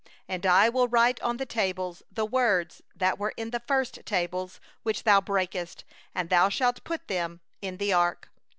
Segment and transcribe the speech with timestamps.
[0.27, 4.59] 2And I will write on the tables the words that were on the first tables
[4.81, 5.55] which thou didst break,
[6.15, 8.29] and thou shalt put them in the ark.